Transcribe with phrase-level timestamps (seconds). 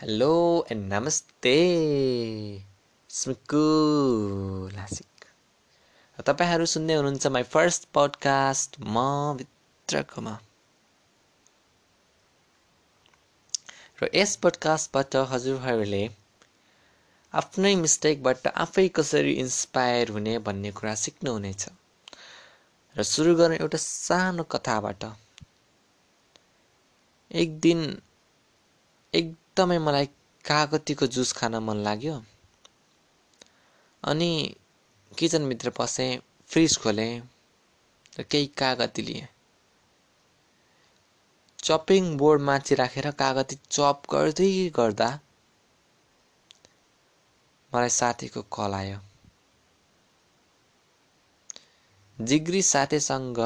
[0.00, 1.50] Hello and नमस्ते
[3.10, 3.58] स्मिकु
[4.72, 5.24] LASIK
[6.18, 9.02] तपाईँहरू सुन्दै हुनुहुन्छ माई फर्स्ट पडकास्ट म
[9.38, 10.32] भित्रकोमा
[14.02, 16.00] र यस पडकास्टबाट हजुरहरूले
[17.34, 21.66] आफ्नै मिस्टेकबाट आफै कसरी इन्सपायर हुने भन्ने कुरा सिक्नुहुनेछ
[22.96, 25.04] र सुरु गर्ने एउटा सानो कथाबाट
[27.30, 27.86] एक दिन
[29.14, 30.06] एक एकदमै मलाई
[30.44, 32.12] कागतीको जुस खान मन लाग्यो।
[34.02, 34.30] अनि
[35.12, 36.10] किचनभित्र पसेँ
[36.50, 37.12] फ्रिज खोलेँ
[38.18, 39.26] र केही कागती लिएँ।
[41.58, 45.08] चपिङ बोर्ड माथि राखेर कागती चप गर्दै गर्दा
[47.72, 48.98] मलाई साथीको कल आयो।
[52.18, 53.38] जिग्री साथीसँग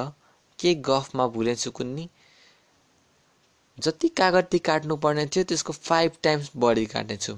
[0.59, 2.09] के गफमा भुलेछु कुन्नी।
[3.79, 7.37] जति कागती काट्नुपर्ने थियो त्यसको फाइभ टाइम्स बढी काटेछु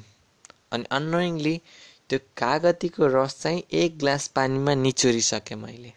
[0.73, 1.61] अनि अनोइङली
[2.09, 5.93] त्यो कागतीको रस चाहिँ एक ग्लास पानीमा निचोरिसकेँ मैले।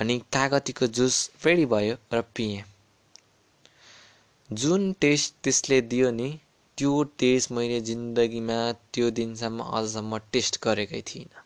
[0.00, 2.64] अनि कागतीको जुस फेरि भयो र पिएँ।
[4.52, 6.40] जुन टेस्ट त्यसले दियो नि
[6.78, 11.41] त्यो टेस्ट मैले जिन्दगीमा त्यो दिनसम्म अझसम्म टेस्ट गरेकै थिइनँ।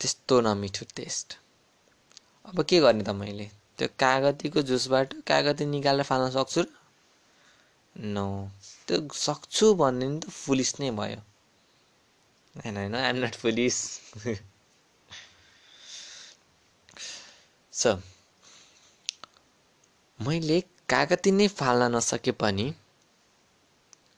[0.00, 1.36] त्यस्तो नमिठो टेस्ट।
[2.44, 3.46] अब के गर्ने त मैले?
[3.78, 6.66] त्यो कागतीको जुसबाट कागती निकालेर फाल्न सक्छु र?
[7.96, 8.26] नो
[8.88, 11.20] त्यो सक्छु भन्ने त फुलिस नै भयो।
[12.54, 13.76] होइन होइन आइएम नट फुलिस
[17.72, 17.96] स
[20.18, 22.66] मैले कागती नै फाल्न नसके पनि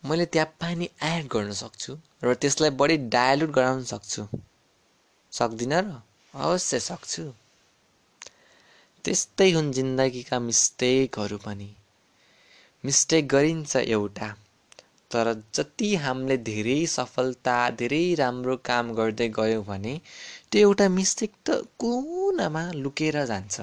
[0.04, 4.22] मैले त्यहाँ पानी एड गर्न सक्छु र त्यसलाई बढी डायलुट गराउन सक्छु।
[5.32, 6.00] सक्दिनँ र?
[6.34, 7.24] अवश्य सक्छु।
[9.04, 11.68] त्यस्तै हुन् जिन्दगीका मिस्टेकहरू पनि।
[12.84, 14.28] मिस्टेक गरिन्छ एउटा
[15.10, 19.94] तर जति हामीले धेरै सफलता धेरै राम्रो काम गर्दै गयौँ भने
[20.52, 23.60] त्यो एउटा मिस्टेक त कुनामा लुकेर जान्छ।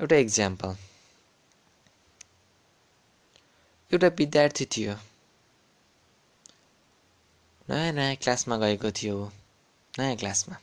[0.00, 0.76] एउटा इक्जाम्पल
[3.90, 4.94] एउटा विद्यार्थी थियो।
[7.70, 9.32] नयाँ नयाँ क्लासमा गएको थियो।
[9.98, 10.56] नयाँ क्लासमा।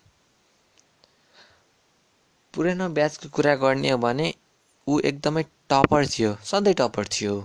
[2.54, 4.34] पुरानो ब्याचको कुरा गर्ने हो भने
[4.88, 7.36] ऊ एकदमै टपर थियो सधैँ टपर थियो।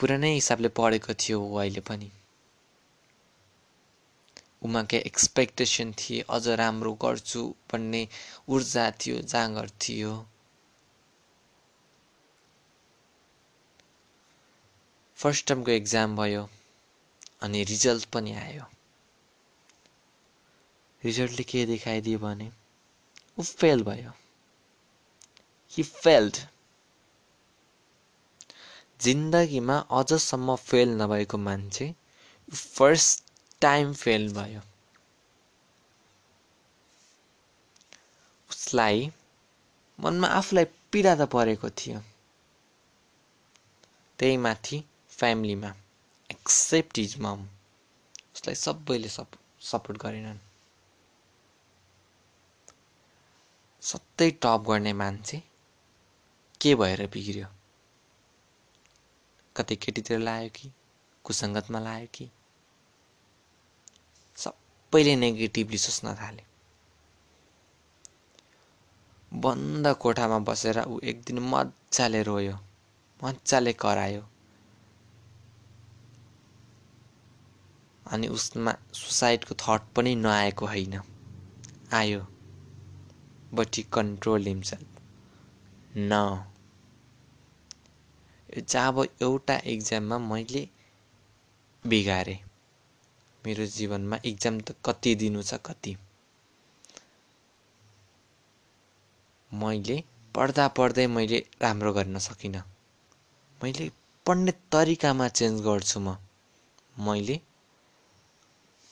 [0.00, 2.10] पुरानै हिसाबले पढेको थियो ऊ अहिले पनि।
[4.62, 7.42] उमा के एक्सपेक्टेसन थिए अझ राम्रो गर्छु
[7.72, 8.08] भन्ने
[8.48, 10.26] ऊर्जा थियो जाँगर थियो।
[15.18, 16.48] फर्स्ट टर्मको एक्जाम भयो।
[17.42, 18.64] अनि रिजल्ट पनि आयो।
[21.02, 22.50] रिजल्टले के देखाइदियो भने
[23.38, 24.12] ऊ फेल भयो।
[25.72, 26.36] हि फेल्ड
[29.00, 31.94] जिन्दगीमा अझसम्म फेल नभएको मान्छे
[32.52, 33.24] फर्स्ट
[33.60, 34.60] टाइम फेल भयो।
[38.50, 39.12] उसलाई
[39.98, 42.00] मनमा आफूलाई पीडा त परेको थियो।
[44.18, 45.74] त्यही माथि फ्यामिलीमा
[46.44, 47.42] एक्सेप्ट हिज मम
[48.34, 50.38] उसलाई सबैले सप सपोर्ट गरेनन्
[53.82, 55.42] सधैँ टप गर्ने मान्छे
[56.60, 57.46] के भएर बिग्रियो
[59.56, 60.70] कतै केटीतिर लायो कि
[61.24, 62.28] कुसङ्गतमा लायो कि
[64.38, 66.44] सबैले नेगेटिभली सोच्न थाले
[69.32, 72.56] बन्द कोठामा बसेर ऊ एक दिन मजाले रोयो
[73.20, 74.22] मजाले करायो
[78.06, 81.00] अनि उसमा सुसाइडको थट पनि नआएको होइन।
[81.92, 82.26] आयो।
[83.54, 85.00] बट हि कन्ट्रोल हिमसेल्फ
[85.96, 86.44] न।
[88.68, 90.68] जब एउटा इक्जाममा मैले
[91.86, 92.38] बिगारेँ
[93.46, 95.96] मेरो जीवनमा इक्जाम त कति दिनु छ कति।
[99.52, 100.04] मैले
[100.34, 102.62] पढ्दा पढ्दै मैले राम्रो गर्न सकिनँ।
[103.62, 103.90] मैले
[104.26, 106.16] पढ्ने तरिकामा चेन्ज गर्छु म।
[106.98, 107.40] मैले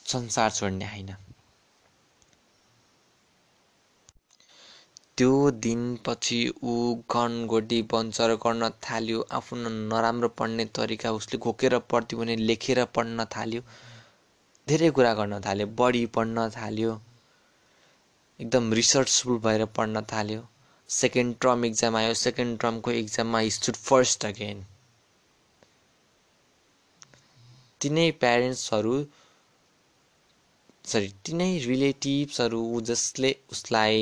[0.05, 1.15] संसार छोड्ने होइन।
[5.17, 5.33] त्यो
[5.63, 6.75] दिनपछि ऊ
[7.11, 13.61] घनघोडी बन्चर गर्न थाल्यो आफ्नो नराम्रो पढ्ने तरिका उसले घोकेर पढ्थ्यो भने लेखेर पढ्न थाल्यो
[14.67, 16.91] धेरै कुरा गर्न थाल्यो बढी पढ्न थाल्यो
[18.39, 20.41] एकदम रिसर्चफुल भएर पढ्न थाल्यो।
[20.89, 24.65] सेकेन्ड टर्म इक्जाम आयो सेकेन्ड टर्मको इक्जाममा स्टुड फर्स्ट अगेन
[27.81, 28.95] तिनै प्यारेन्ट्सहरू
[30.85, 33.99] सरी तिनै रिलेटिभ्सहरू जसले उसलाई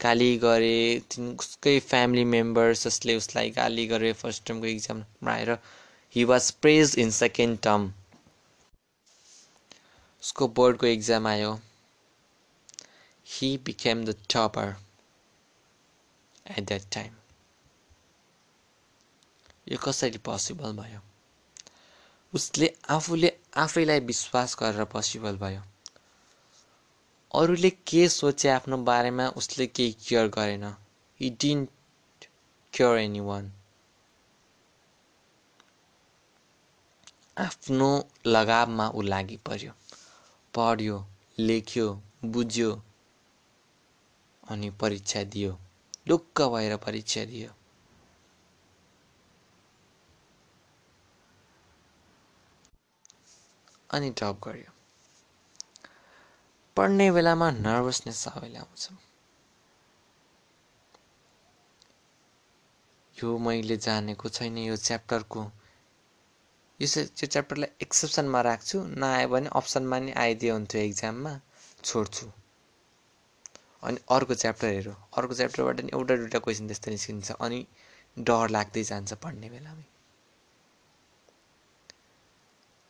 [0.00, 0.74] गाली गरे
[1.18, 5.50] उसकै फ्यामिली मेम्बर्स जसले उसलाई गाली गरे फर्स्ट टर्मको इक्जाममा आएर
[6.14, 7.92] he was praised in second term
[10.22, 11.50] उसको बोर्डको इक्जाम आयो।
[13.26, 14.74] He became the topper
[16.50, 17.12] at that time
[19.72, 21.00] यो कसरी पोसिबल भयो?
[22.32, 25.62] उसले आफूले आफैलाई विश्वास गरेर पोसिबल भयो।
[27.34, 30.64] अरूले के सोचे आफ्नो बारेमा उसले केही केयर गरेन.
[31.20, 32.26] He didn't
[32.72, 33.52] care anyone
[37.38, 37.90] आफ्नो
[38.26, 39.72] लगावमा ऊ लागि पर्यो.
[40.54, 40.96] पढ्यो
[41.38, 41.86] लेख्यो
[42.24, 42.72] बुझ्यो
[44.50, 45.52] अनि परीक्षा दियो.
[46.08, 47.50] ढुक्क भएर परीक्षा दियो.
[53.90, 54.77] अनि ड्रप गर्यो.
[56.78, 58.88] पढ्ने बेलामा नर्भसनेस सबैले आउँछ
[63.16, 65.40] यो मैले जानेको छैन यो च्याप्टरको।
[66.80, 71.32] यो त्यो च्याप्टरलाई एक्सेप्सनमा राख्छु नआयो भने अप्सनमा नि आइदियो हुन्थ्यो इक्जाममा
[71.84, 72.26] छोड्छु।
[73.82, 77.60] अनि अर्को च्याप्टर हेरौँ। अर्को च्याप्टरबाट नि एउटा दुइटा क्वेसन त्यस्तो निस्किन्छ अनि
[78.16, 79.84] डर लाग्दै जान्छ पढ्ने बेलामा।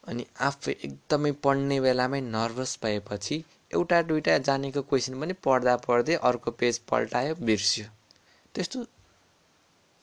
[0.04, 6.50] अनि आफै एकदमै पढ्ने बेलामै नर्भस भएपछि एउटा दुइटा जानेको क्वेसन पनि पढ्दा पढ्दै अर्को
[6.60, 7.86] पेज पल्टायो बिर्स्यो।
[8.54, 8.84] त्यस्तो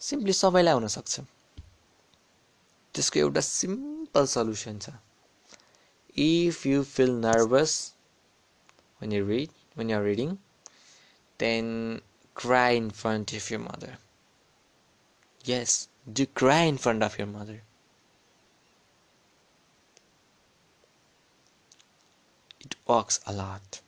[0.02, 1.14] सिम्पली सबैलाई हुनसक्छ
[2.96, 4.90] त्यसको एउटा सिम्पल सल्युसन छ।
[6.18, 7.72] If you feel nervous
[9.02, 10.36] when you read when you're reading
[11.40, 11.66] then
[12.36, 13.98] cry in front if your mother
[15.50, 15.88] yes
[16.18, 17.62] do cry in front of your mother
[22.90, 23.82] works a lot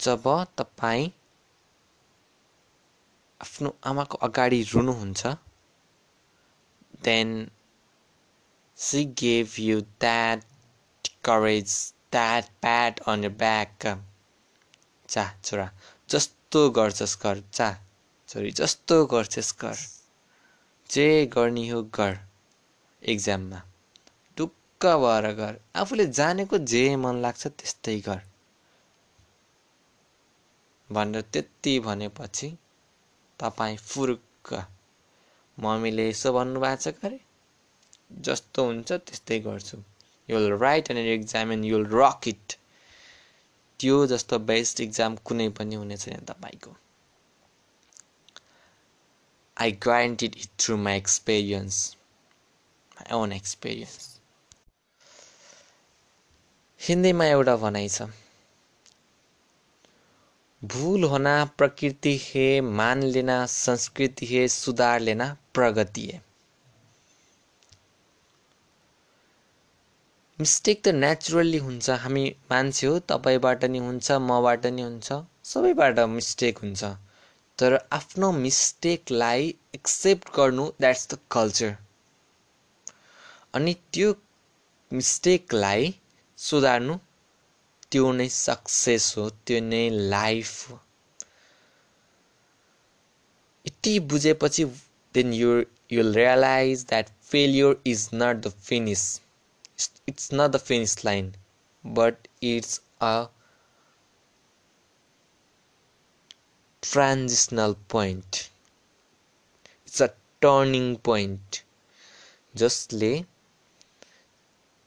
[0.00, 0.22] जब
[0.56, 1.10] तपाईँ
[3.40, 5.26] आफ्नो आमाको अगाडि रुनुहुन्छ
[7.04, 7.32] then
[8.78, 11.76] she gave you that courage
[12.12, 13.86] that pat on your back
[15.08, 15.70] चा छोरा
[16.08, 17.68] जस्तो गर्छस् गर। चा
[18.28, 19.76] छोरी जस्तो गर्छस् गर।
[20.90, 22.18] जे गर्ने हो गर।
[23.02, 23.62] एक्जाममा
[24.84, 28.20] ढुक्क भएर गर। आफूले जानेको जे मन लाग्छ त्यस्तै गर।
[30.90, 32.48] भनेर त्यति भनेपछि
[33.40, 34.52] तपाईँ फुरुक्क
[35.58, 37.20] मम्मीले यसो भन्नुभएको छ गरे
[38.28, 39.78] जस्तो हुन्छ त्यस्तै गर्छु।
[40.28, 42.56] You'll write and exam and you'll rock it
[43.80, 46.76] त्यो जस्तो बेस्ट इक्जाम कुनै पनि हुने छैन तपाईँको।
[49.56, 51.76] I guaranteed it through my experience
[52.96, 54.13] my own experience
[56.86, 58.06] हिन्दीमा एउटा भनाइ छ।
[60.62, 66.20] भूल होना प्रकृति हे मान लेना संस्कृति हे सुधार लेना प्रगति हे।
[70.38, 75.22] मिस्टेक त नेचुरल्ली हुन्छ। हामी मान्छे हो तपाईँबाट नि हुन्छ मबाट नि हुन्छ
[75.52, 76.84] सबैबाट मिस्टेक हुन्छ।
[77.58, 81.76] तर आफ्नो मिस्टेकलाई एक्सेप्ट गर्नु द्याट्स द कल्चर
[83.54, 84.14] अनि त्यो
[84.92, 85.94] मिस्टेकलाई
[86.46, 86.98] सुधार्नु।
[87.90, 89.82] त्यो नै सक्सेस हो त्यो नै
[90.14, 90.80] लाइफ हो।
[93.66, 94.64] यति बुझेपछि
[95.14, 95.52] then you
[95.92, 99.04] you'll realize that failure is not the finish
[100.08, 101.32] it's not the finish line
[101.84, 103.14] but it's a
[106.82, 108.36] transitional point
[109.86, 110.06] it's a
[110.42, 111.62] turning point
[112.54, 113.12] जसले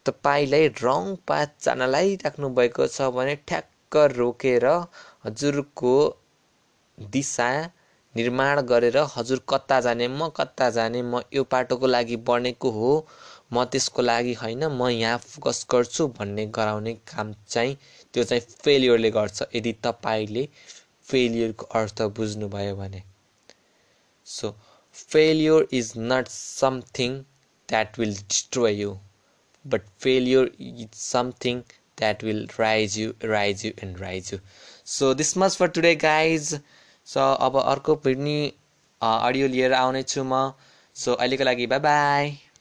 [0.08, 4.66] तपाईँलाई रङ पाथ जान लागिराख्नु भएको छ भने ठ्याक्क रोकेर
[5.26, 5.96] हजुरको
[6.98, 7.50] दिशा
[8.16, 12.92] निर्माण गरेर हजुर कता जाने म कता जाने म यो बाटोको लागि बनेको हो
[13.54, 17.76] म त्यसको लागि होइन म यहाँ फोकस गर्छु भन्ने गराउने काम चाहिँ
[18.14, 20.48] त्यो चाहिँ फेलियरले गर्छ। यदि तपाईँले
[21.08, 23.04] फेलियरको अर्थ बुझ्नुभयो भने।
[24.28, 24.52] So
[25.10, 27.20] failure is not something
[27.70, 28.98] that will destroy you
[29.74, 31.64] but failure is something
[31.98, 34.40] that will rise you rise you and rise you
[34.96, 36.52] so this much for today guys
[37.14, 38.40] so अब अर्को पनि
[39.02, 40.52] अडियो लिएर आउनेछु म
[40.96, 42.36] सो अहिलेको लागि by